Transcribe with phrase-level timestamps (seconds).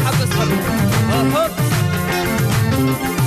[0.00, 0.48] اصحاب اصحاب
[1.12, 3.17] آه، هوب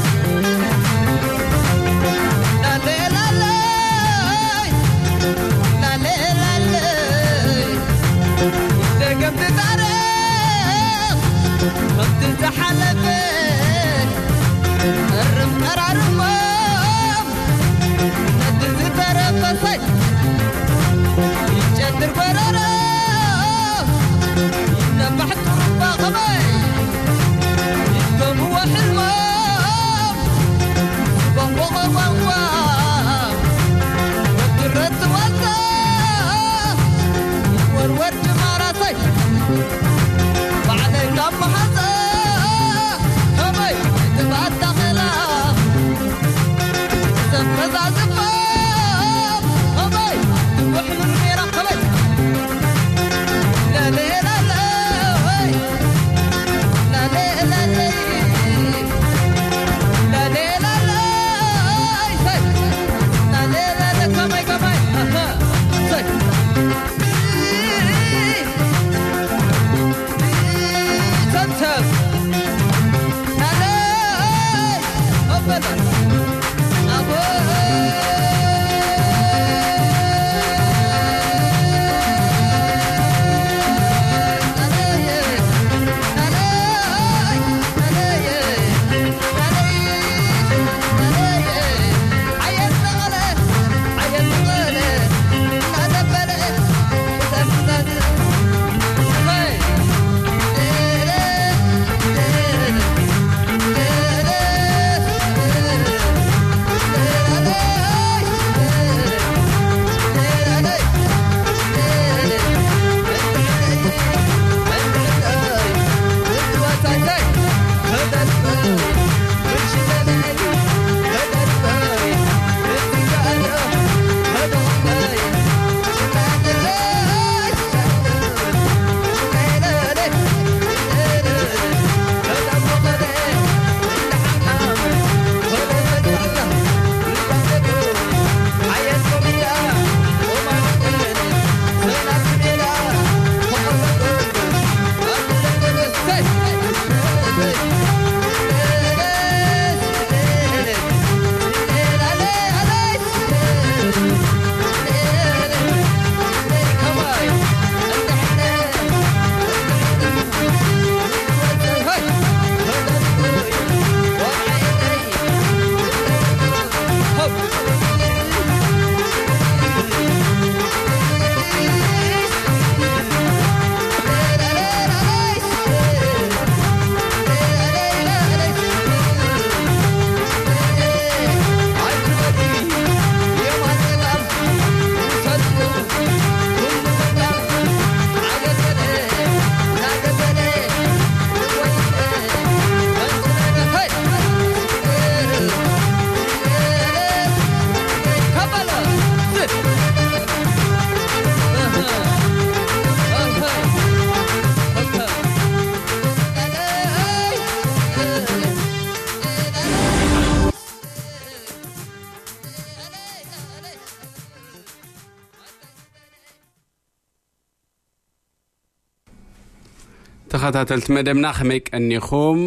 [220.54, 222.40] ተኸታተልቲ መደብና ከመይ ቀኒኹም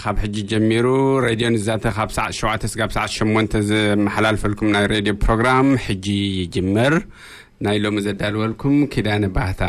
[0.00, 0.86] ካብ ሕጂ ጀሚሩ
[1.24, 6.06] ሬድዮ ንዛተ ካብ ሰዕ 7 ስጋብ ሰዓት 8 ዝመሓላልፈልኩም ናይ ሬድዮ ፕሮግራም ሕጂ
[6.40, 6.94] ይጅምር
[7.66, 9.62] ናይ ሎሚ ዘዳልወልኩም ኪዳነ ባህታ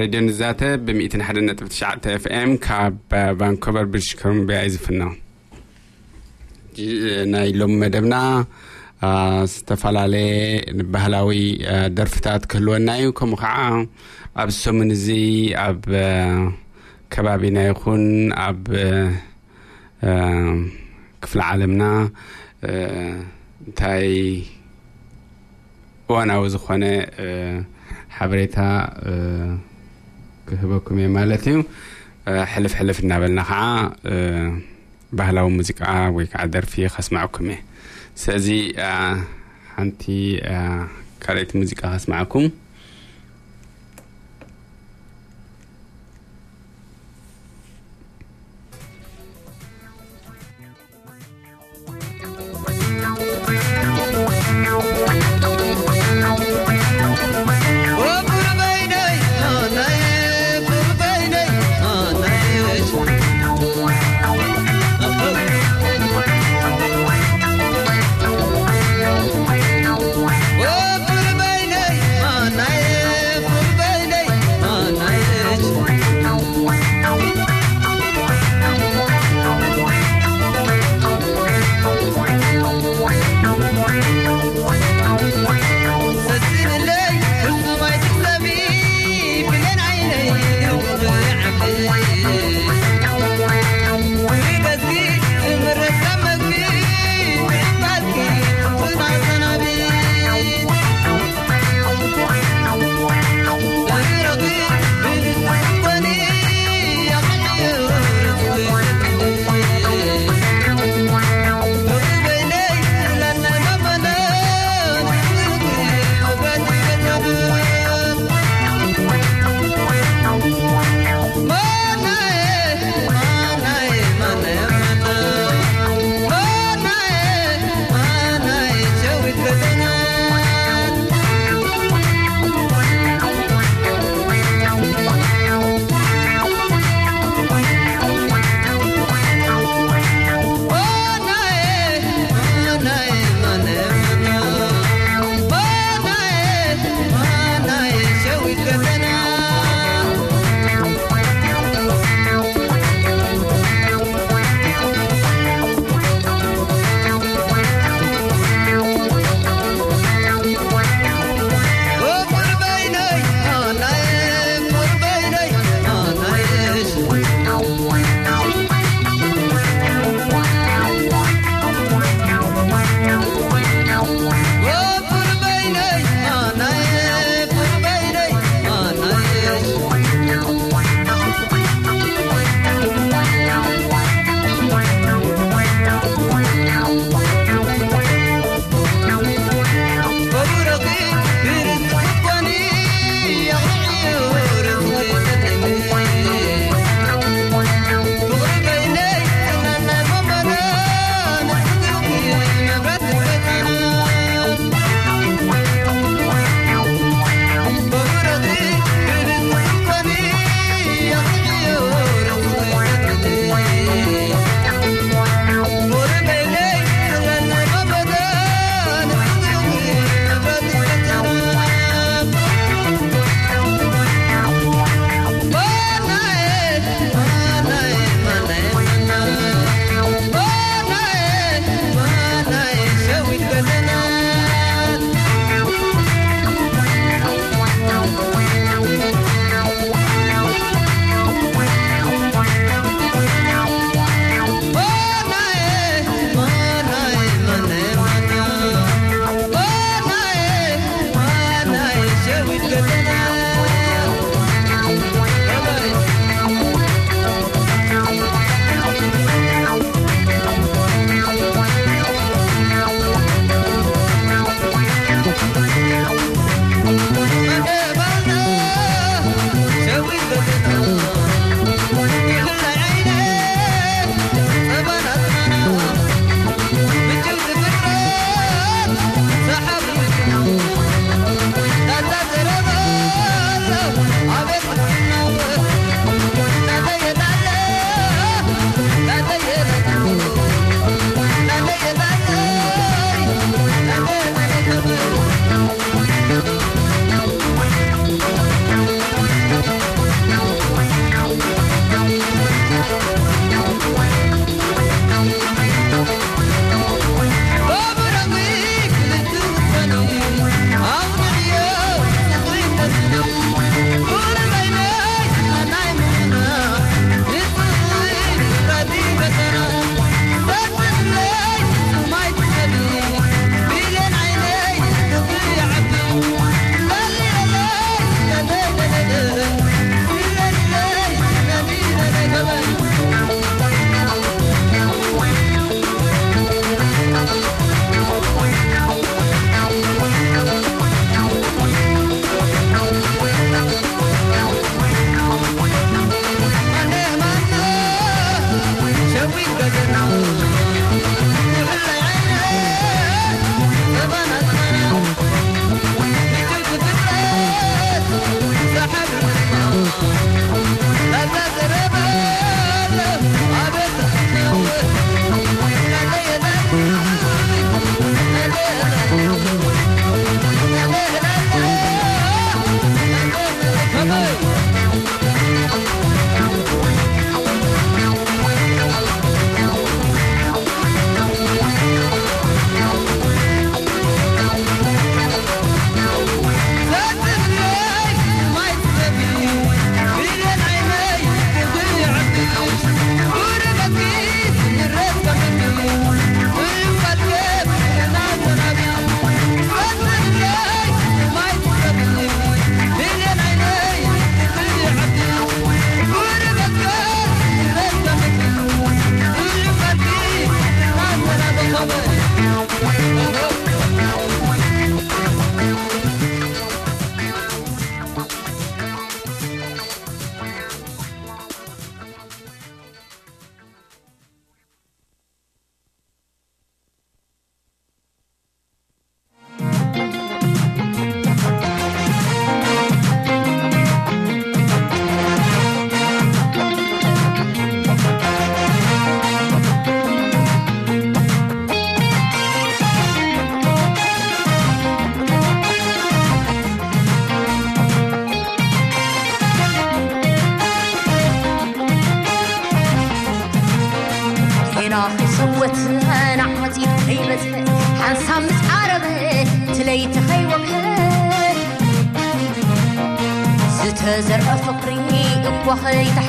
[0.00, 2.94] ሬድዮ ንዛተ ብ101 ነጥብ 9 ኤፍኤም ካብ
[3.42, 5.02] ቫንኮቨር ብሪሽ ኮሎምቢያ እዩ ዝፍኖ
[7.34, 8.16] ናይ ሎሚ መደብና
[9.50, 10.30] ዝተፈላለየ
[10.94, 11.32] ባህላዊ
[11.98, 13.56] ደርፍታት ክህልወና እዩ ከምኡ ከዓ
[14.40, 15.06] ኣብዚ ሰሙን እዚ
[15.66, 15.80] ኣብ
[17.12, 18.04] ከባቢና ይኹን
[18.46, 18.60] ኣብ
[21.22, 21.82] ክፍሊ ዓለምና
[23.68, 24.06] እንታይ
[26.10, 26.84] እዋናዊ ዝኾነ
[28.18, 28.58] ሓበሬታ
[30.50, 31.64] ክህበኩም እየ ማለት እዩ
[32.52, 33.62] ሕልፍ ሕልፍ እናበልና ከዓ
[35.20, 35.80] ባህላዊ ሙዚቃ
[36.18, 37.58] ወይ ከዓ ደርፊ ከስማዐኩም እየ
[38.22, 38.48] ስለዚ
[39.74, 40.02] ሓንቲ
[41.24, 42.46] ካልኦት ሙዚቃ ከስማዐኩም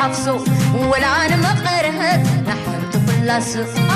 [0.10, 0.38] عطسو
[0.92, 3.88] والعالم قرهك نحن طفل اللصق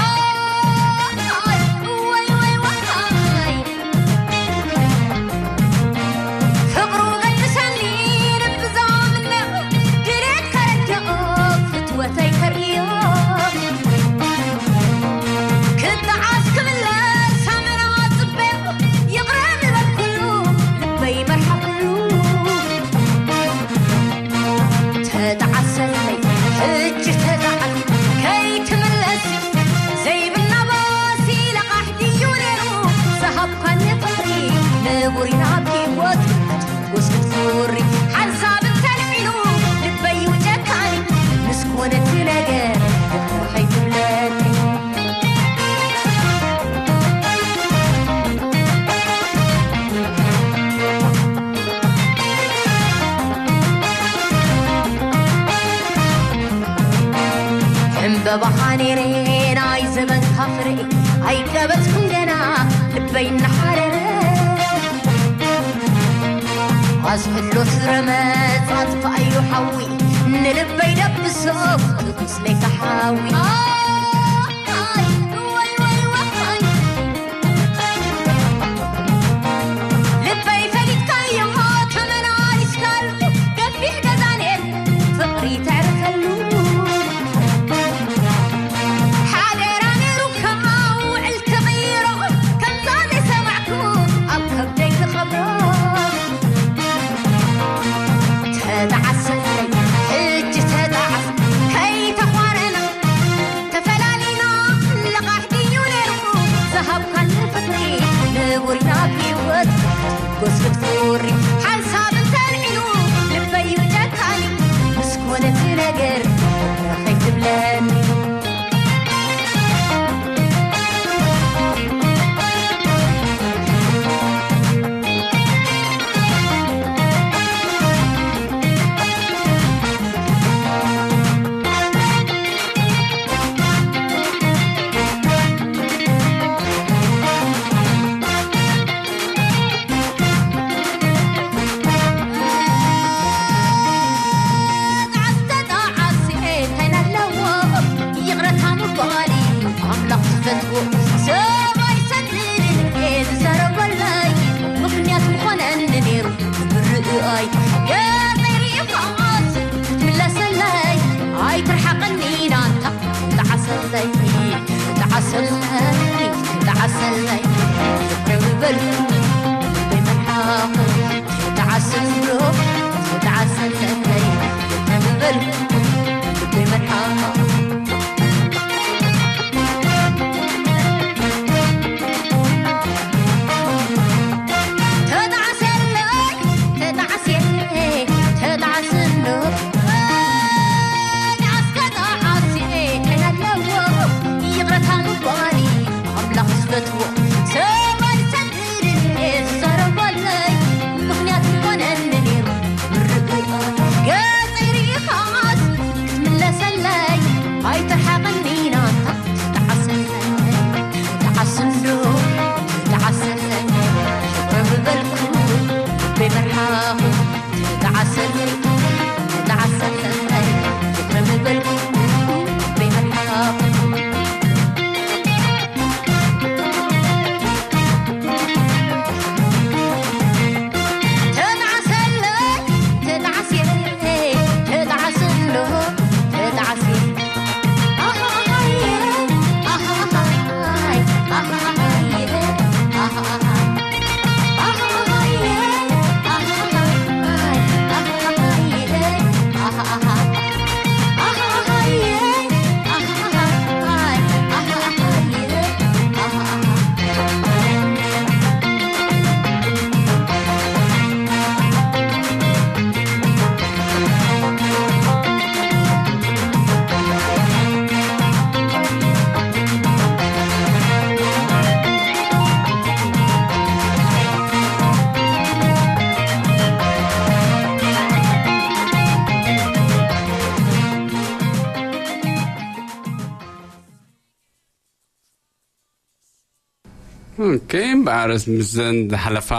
[288.32, 288.68] ኣስ ምስ
[289.12, 289.50] ዝሓለፋ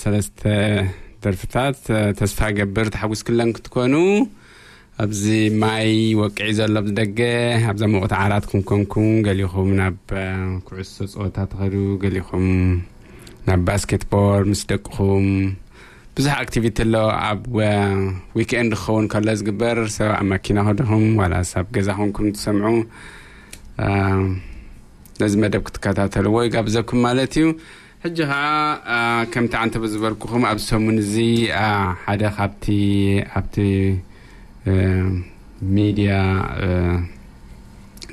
[0.00, 0.40] ሰለስተ
[1.22, 1.78] ደርፍታት
[2.18, 3.94] ተስፋ ገብር ተሓጉስ ክለን ክትኮኑ
[5.04, 5.22] ኣብዚ
[5.62, 5.90] ማይ
[6.20, 7.18] ወቅዒ ዘሎ ኣዝደገ
[7.72, 9.96] ኣብዛመቁቲ ዓራት ክንከንኩም ገሊኹም ናብ
[10.68, 12.46] ኩዕዝሶ ፀወታ ተኸዱ ገሊኹም
[13.48, 15.26] ናብ ባስኬትቦል ምስ ደቅኹም
[16.16, 16.94] ብዙሕ ኣክቲቪቲ ኣሎ
[17.30, 17.42] ኣብ
[18.40, 22.66] ዊክንድ ክኸውን ከሎ ዝግበር ሰብ ኣ መኪና ክዲኹም ብ ገዛ ኹንኩም ትሰምዑ
[25.20, 27.48] ነዚ መደብ ክትከታተሉዎይጋብዘኩም ማለት እዩ
[28.04, 31.52] حجها كمتع انت بزبركم ابسمن زي
[32.04, 33.98] حدا خبتي خبتي
[35.62, 36.22] ميديا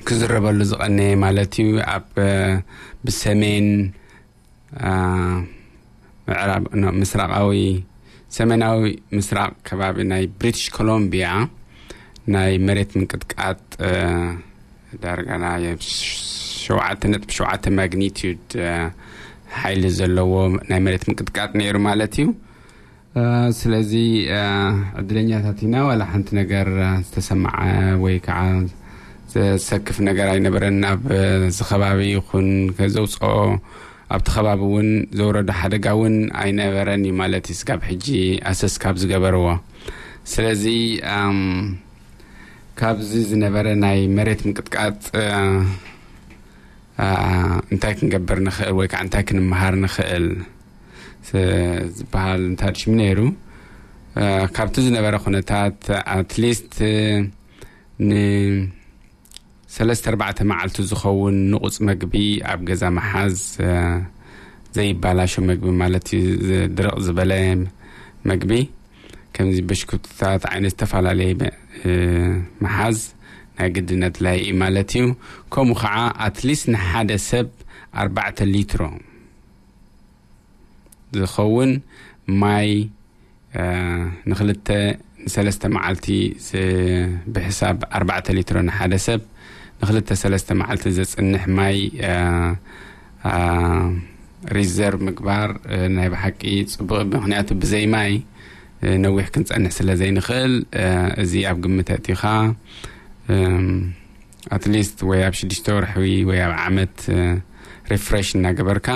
[0.06, 2.04] كزربل زقني مالتي اب
[3.04, 3.91] بسمين
[6.28, 7.84] مسرق مسرقاوي
[8.30, 11.48] سمناوي مسرق كباب ناي بريتش كولومبيا
[12.28, 13.58] ناي مريت من قدقات
[15.04, 18.91] دارغنا شوعه نت بشوعه ماغنيتود آه
[19.62, 20.34] ሓይሊ ዘለዎ
[20.70, 22.28] ናይ መሬት ምቅጥቃጥ ነይሩ ማለት እዩ
[23.60, 23.91] ስለዚ
[25.00, 26.68] ዕድለኛታት ኢና ዋላ ሓንቲ ነገር
[27.06, 27.58] ዝተሰማዐ
[28.04, 28.39] ወይ ከዓ
[29.34, 32.50] ዘሰክፍ ነገር ኣይነበረን ኣብዚ ከባቢ ይኹን
[32.96, 33.32] ዘውፅኦ
[34.15, 34.89] ኣብቲ ከባቢ እውን
[35.20, 38.08] ዘውረዱ ሓደጋ እውን ኣይነበረን እዩ ማለት እዩ ስካብ ሕጂ
[38.52, 39.46] ኣሰስ ካብ ዝገበርዎ
[40.34, 40.63] ስለዚ
[42.80, 45.06] ካብዚ ዝነበረ ናይ መሬት ምቅጥቃፅ
[47.73, 50.25] እንታይ ክንገብር ንኽእል ወይ ከዓ እንታይ ክንምሃር ንኽእል
[51.97, 53.19] ዝበሃል እንታድሽም ነይሩ
[54.55, 55.77] ካብቲ ዝነበረ ኩነታት
[56.15, 56.73] ኣትሊስት
[58.10, 62.15] ንሰለስተ ኣርባዕተ መዓልቲ ዝኸውን ንቑፅ መግቢ
[62.51, 63.36] ኣብ ገዛ መሓዝ
[64.77, 67.34] ዘይባላሾ መግቢ ማለት እዩ ድርቕ ዝበለ
[68.31, 68.51] መግቢ
[69.36, 71.36] ከምዚ ብሽኩትታት ዓይነት ዝተፈላለየ
[72.65, 72.97] መሓዝ
[73.60, 75.06] ናይ ግድነት ላይ እዩ ማለት እዩ
[75.54, 77.48] ከምኡ ከዓ ኣትሊስት ንሓደ ሰብ
[78.02, 78.82] ኣርባዕተ ሊትሮ
[81.18, 81.72] ዝኸውን
[82.41, 82.70] ማይ
[84.30, 84.68] ንክልተ
[85.26, 86.08] ንሰለስተ መዓልቲ
[87.36, 89.22] ብሕሳብ ኣርባዕተ ሊትሮ ንሓደ ሰብ
[89.82, 91.78] ንክልተ ሰለስተ መዓልቲ ዘፅንሕ ማይ
[94.58, 95.50] ሪዘርቭ ምግባር
[95.98, 96.41] ናይ ብሓቂ
[96.74, 98.12] ፅቡቅ ምክንያቱ ብዘይ ማይ
[99.06, 100.54] ነዊሕ ክንፀንሕ ስለ ዘይንኽእል
[101.24, 102.24] እዚ ኣብ ግምት ኣእቲኻ
[104.56, 105.94] ኣትሊስት ወይ ኣብ ሽዱሽተ ወርሒ
[106.30, 106.98] ወይ ኣብ ዓመት
[107.92, 108.88] refresh እናገበርካ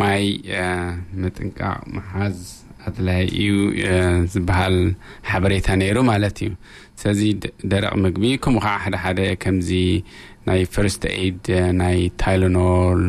[0.00, 0.22] ማይ
[1.22, 2.38] ምጥንቃቅ መሓዝ
[3.30, 3.48] እዩ
[4.32, 4.76] ዝበሃል
[5.30, 6.52] ሓበሬታ ነይሩ ማለት እዩ
[7.00, 7.20] ስለዚ
[7.72, 9.70] ደረቕ ምግቢ ከምኡ ከዓ ሓደ ሓደ ከምዚ
[10.48, 11.44] ናይ ፈርስት ኤድ
[11.80, 13.02] ናይ ታይሎኖል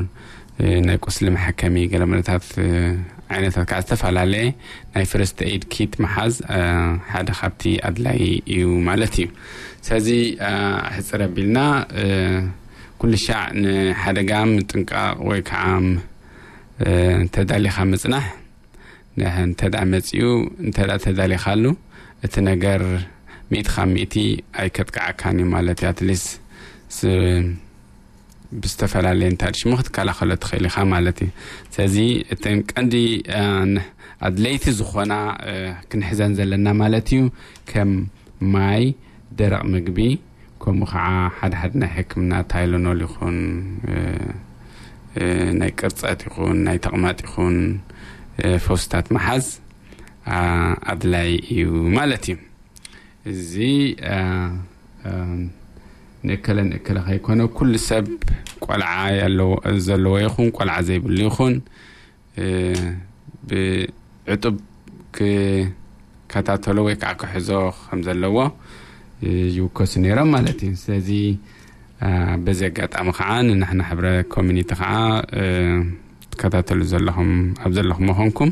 [0.88, 2.48] ናይ ቁስሊ መሓከሚ ገለመለታት
[3.34, 4.48] ዓይነታት ከ ዝተፈላለየ
[4.94, 6.34] ናይ ፍረስተ ድ ክት መሓዝ
[7.14, 8.20] ሓደ ካብቲ ኣድላይ
[8.54, 9.28] እዩ ማለት እዩ
[9.88, 10.08] ስዚ
[10.96, 11.60] ሕፅር ኣቢልና
[13.02, 14.32] ኩሉ ሻዕ ንሓደጋ
[14.70, 15.64] ጥንቃቕ ወይ ከዓ
[17.36, 18.28] ተዳሊኻ መፅናሕ
[19.50, 20.18] ንተዳ መፅኡ
[20.66, 21.64] እንተ ተዳሊኻሉ
[22.26, 22.82] እቲ ነገር
[23.52, 24.16] ሚኢትኻብ ምእቲ
[24.62, 26.24] ኣይከጥቃዓካን እዩ ማለት እዩ ኣትሊስ
[28.64, 31.30] ብዝተፈላለየ እንታይል ሽሙ ክትከላኸሎ ትኽእል ኢኻ ማለት እዩ
[31.74, 31.96] ስለዚ
[32.34, 32.94] እተን ቀንዲ
[34.28, 35.14] ኣድለይቲ ዝኾና
[35.90, 37.22] ክንሕዘን ዘለና ማለት እዩ
[37.72, 37.92] ከም
[38.56, 38.84] ማይ
[39.40, 40.00] ደረቕ ምግቢ
[40.64, 43.40] ከምኡ ከዓ ሓደ ሓደ ናይ ሕክምና ታይሎኖል ይኹን
[45.62, 47.58] ናይ ቅርፀት ይኹን ናይ ተቕማጥ ይኹን
[48.66, 49.48] ፈውስታት መሓዝ
[50.92, 51.64] ኣድላይ እዩ
[51.98, 52.38] ማለት እዩ
[53.32, 53.52] እዚ
[56.28, 58.06] ንእከለን ንእከለ ከይኮነ ኩሉ ሰብ
[58.66, 58.92] ቆልዓ
[59.88, 61.56] ዘለዎ ይኹን ቆልዓ ዘይብሉ ይኹን
[63.50, 64.56] ብዕጡብ
[65.18, 67.50] ክከታተሎ ወይ ከዓ ክሕዞ
[67.86, 68.36] ከም ዘለዎ
[69.56, 71.10] ይውከሱ ነይሮም ማለት እዩ ስለዚ
[72.46, 74.06] በዚ ኣጋጣሚ ከዓ ንናሕና ሕብረ
[74.36, 74.92] ኮሚኒቲ ከዓ
[76.34, 77.32] ትከታተሉ ዘለኹም
[77.64, 78.52] ኣብ ዘለኹም መኾንኩም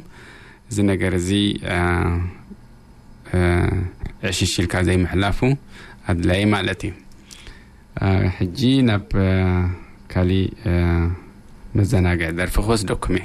[0.69, 1.29] እዚ ነገር እዚ
[4.31, 5.39] ዕሽሽ ኢልካ ዘይምሕላፉ
[6.11, 6.93] ኣድላይ ማለት እዩ
[7.97, 9.05] حجي نب
[10.09, 10.43] كالي
[11.75, 13.21] መዘናግዒ قادر فخوز دوكمي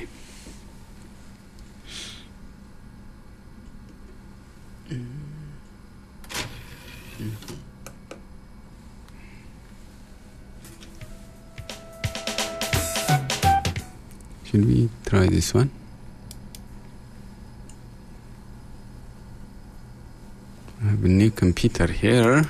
[14.46, 15.70] Should we try this one?
[20.80, 22.44] I have a new computer here.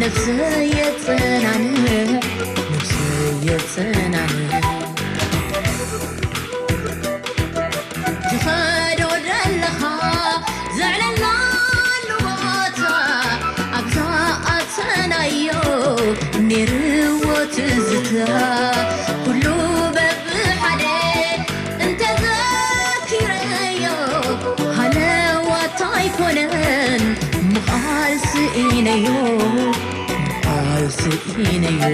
[0.00, 0.24] ነፍስ
[0.76, 2.92] የጽናን ነፍስ
[3.48, 4.34] የጽናን
[8.30, 9.02] ትኸዶ
[10.78, 11.22] ዘለኻ
[12.10, 12.80] ልዋታ
[13.80, 13.98] ኣብዛ
[14.54, 15.50] ኣፀናዮ
[16.48, 18.12] ነይርዎ ትዝታ
[28.88, 29.16] இணையோ
[30.56, 31.92] ஆசை இணையோ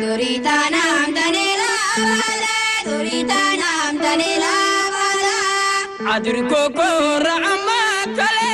[0.00, 2.54] नुरिता नाम तने लावाला
[2.88, 5.36] नुरिता नाम तने लावाला
[6.14, 6.88] अदुर को को
[7.26, 7.78] रहमा
[8.18, 8.50] कले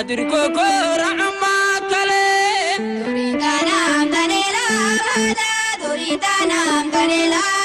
[0.00, 0.68] अदुर को को
[1.02, 1.54] रहमा
[1.92, 2.24] कले
[2.88, 5.50] नुरिता नाम तने लावाला
[5.84, 7.61] नुरिता नाम तने लावाला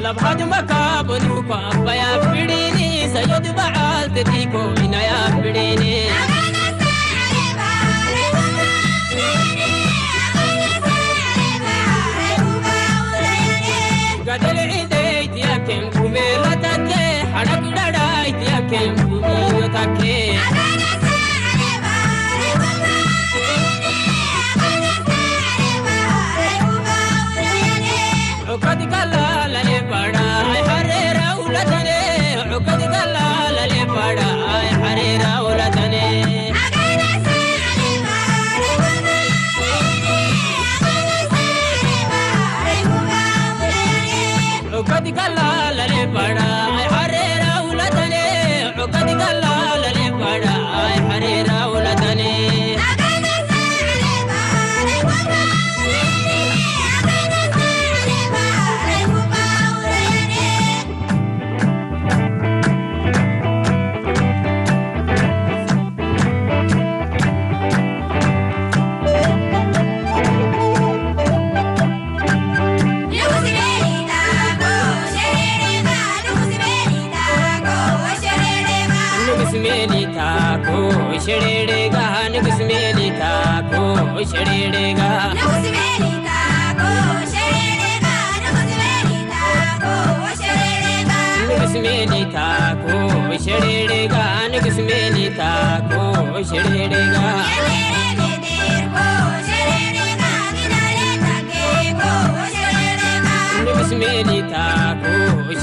[0.00, 3.75] لبهاد مكاب نوبا بيا فريني سيد بعد
[4.16, 5.96] da diko ina ya birni
[14.26, 17.02] gadare ide itiya kem kume latate
[17.36, 20.16] hadakurada itiya kem kume latate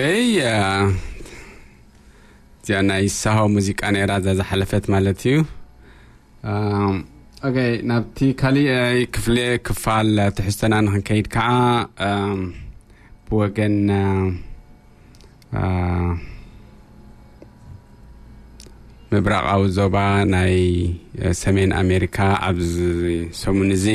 [0.00, 5.36] እዚኣ ናይ ሳሆ ሙዚቃ ነራ እዛ ዝሓለፈት ማለት እዩ
[7.46, 7.56] ኦኬ
[7.90, 8.68] ናብቲ ካሊእ
[9.14, 9.36] ክፍሊ
[9.66, 11.48] ክፋል ትሕዝቶና ንክንከይድ ከዓ
[13.28, 13.76] ብወገን
[19.12, 19.96] ምብራቃዊ ዞባ
[20.34, 20.56] ናይ
[21.42, 22.18] ሰሜን ኣሜሪካ
[22.50, 22.74] ኣብዚ
[23.42, 23.86] ሰሙን እዚ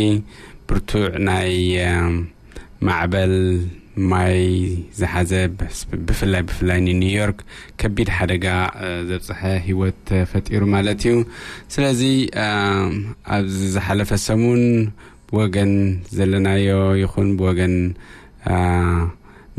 [0.68, 1.54] ብርቱዕ ናይ
[2.88, 3.34] ማዕበል
[4.12, 4.40] ማይ
[5.00, 5.32] ዝሓዘ
[6.08, 7.40] ብፍላይ ብፍላይ ንኒውዮርክ
[7.82, 8.46] ከቢድ ሓደጋ
[9.10, 11.16] ዘብፅሐ ሂወት ፈጢሩ ማለት እዩ
[11.74, 12.02] ስለዚ
[13.38, 14.64] ኣብዚ ዝሓለፈ ሰሙን
[15.30, 15.74] ብወገን
[16.18, 16.68] ዘለናዮ
[17.02, 17.76] ይኹን ብወገን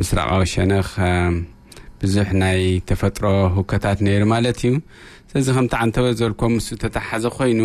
[0.01, 0.91] ምስራቃዊ ሸነኽ
[2.03, 2.61] ብዙሕ ናይ
[2.91, 3.25] ተፈጥሮ
[3.57, 4.75] ህከታት ነይሩ ማለት እዩ
[5.31, 7.61] ስለዚ ከምቲ ዓንተበ ዝበልኮም ምስ ተተሓሓዘ ኮይኑ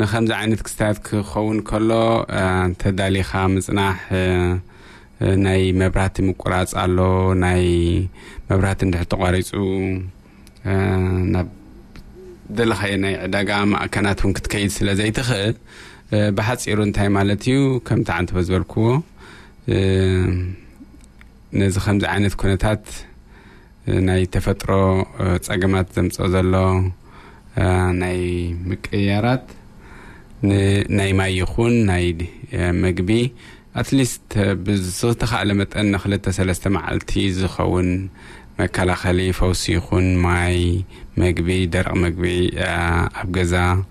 [0.00, 1.90] ንከምዚ ዓይነት ክስታት ክኸውን ከሎ
[2.68, 3.98] እንተዳሊኻ ምፅናሕ
[5.44, 6.98] ናይ መብራህቲ ምቁራፅ ኣሎ
[7.42, 7.62] ናይ
[8.48, 9.48] መብራህቲ ንድሕ ተቋሪፁ
[11.34, 11.48] ናብ
[12.58, 15.54] ደለኸየ ናይ ዕዳጋ ማእከናት እውን ክትከይድ ስለ ዘይትኽእ
[16.36, 17.56] ብሓፂሩ እንታይ ማለት እዩ
[17.86, 18.88] ከም ታዓንትቦ ዝበልክዎ
[21.60, 22.84] ነዚ ከምዚ ዓይነት ኩነታት
[24.08, 24.70] ናይ ተፈጥሮ
[25.48, 26.54] ፀገማት ዘምፅ ዘሎ
[28.02, 28.18] ናይ
[28.70, 29.46] ምቀያራት
[30.98, 32.04] ናይ ማይ ይኹን ናይ
[32.84, 33.10] መግቢ
[33.76, 38.08] أتليست uh, بزغتخ على متأن خلتا سلاستا معلتي زخون
[38.60, 40.84] مكالا خليفة وسيخون ماي
[41.16, 43.84] مقبي درق مقبي أبقزا آه،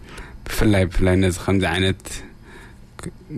[0.45, 2.01] بفلاي بفلاي نزخم زعنت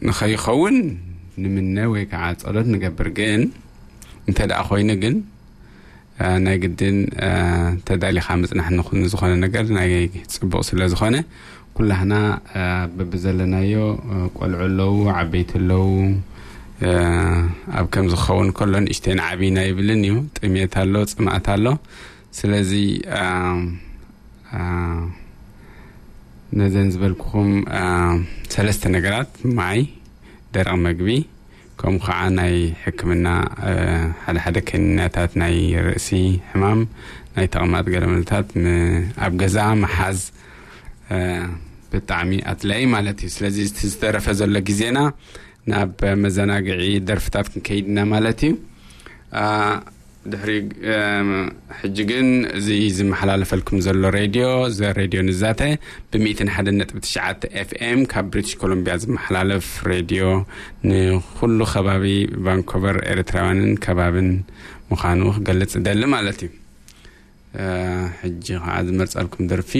[0.02, 1.00] نخيخون
[1.38, 3.52] نمنا ويك عاد صلت نقبر قين
[4.30, 5.22] انت لا أخوي نقن
[6.22, 11.24] انا آه، قدن آه، تدالي خامس نحن نخون زخونة نقر ناقا تسبق سلا زخونة
[11.74, 12.40] كل هنا
[12.98, 13.94] ببزلنايو
[14.36, 16.14] قلعو اللو عبيت اللو
[17.78, 21.66] ኣብ ከም ዝኸውን ከሎን እሽተይን ዓብይና ይብልን እዩ ጥሜት ኣሎ ፅማእት ኣሎ
[22.40, 22.72] ስለዚ
[26.60, 27.50] ነዘን ዝበልክኹም
[28.56, 29.80] ሰለስተ ነገራት ማይ
[30.56, 31.10] ደረቕ መግቢ
[31.80, 33.26] ከምኡ ከዓ ናይ ሕክምና
[34.26, 35.58] ሓደ ሓደ ከኒናታት ናይ
[35.88, 36.08] ርእሲ
[36.52, 36.80] ሕማም
[37.36, 38.48] ናይ ተቕማጥ ገለመልታት
[39.26, 40.22] ኣብ ገዛ መሓዝ
[41.92, 44.98] ብጣዕሚ ኣድላይ ማለት እዩ ስለዚ እቲ ዝተረፈ ዘሎ ግዜና
[45.74, 48.54] ናብ መዘናግዒ ደርፊታት ክንከይድና ማለት እዩ
[50.32, 50.54] ድሕሪ
[51.80, 54.46] ሕጂ ግን እዚ ዝመሓላለፈልኩም ዘሎ ሬድዮ
[54.78, 55.62] ዘ ሬድዮ ንዛተ
[56.24, 60.24] ብ11ጥ9 ኤፍኤም ካብ ብሪትሽ ኮሎምቢያ ዝመሓላለፍ ሬድዮ
[60.90, 62.06] ንኩሉ ከባቢ
[62.48, 64.30] ቫንኮቨር ኤርትራውያንን ከባብን
[64.92, 66.52] ምዃኑ ክገልጽ ደሊ ማለት እዩ
[68.24, 69.74] ሕጂ ከዓ ዝመርፀልኩም ደርፊ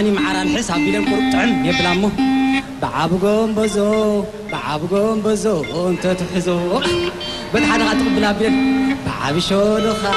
[0.00, 2.10] أني معران حس هبيلن قرطعن يبلامو
[2.82, 6.80] بعب قوم بزو بعب قوم بزو أنت تحزو
[7.54, 10.12] بل حدا غاتق بلا بيلن بعب شولو خا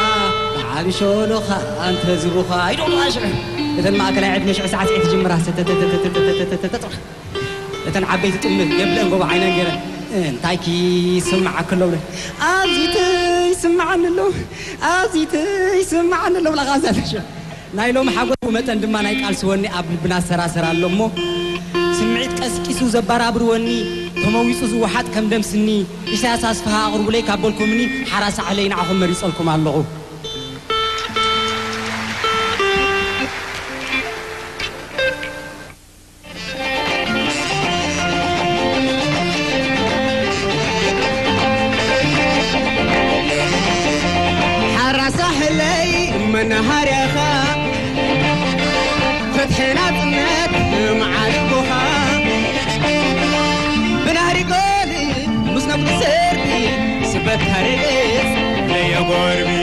[0.63, 3.21] بعب شولو خا أنت زبو خا يدو ماشع
[3.77, 5.35] إذن ما أكل عيب نشع ساعة سعيت جمرا
[7.87, 9.79] إذن عبيت تؤمن يبلن قوة عينان جيرن
[10.27, 11.97] انتايكي سمع كلو لي
[12.41, 14.31] أزيتي سمعن اللو
[14.83, 15.45] أزيتي
[15.83, 17.17] سمعن اللو لغازة شو
[17.77, 20.99] ናይ ሎሚ ሓጎት መጠን ድማ ናይ ቃል ስወኒ ኣብ ልብና ሰራሰር ኣሎ እሞ
[21.97, 23.67] ስምዒት ቀስቂሱ ዘባራብርወኒ
[24.21, 25.67] ተመዊፁ ዝወሓጥ ከም ደምስኒ
[26.17, 27.81] ኢሳያስ ኣስፋሃ ኣቕርቡለይ ካበልኩምኒ
[28.13, 29.75] ሓራሳ ዕለይ ንዓኹም መሪፀልኩም ኣለኹ
[59.17, 59.54] not bir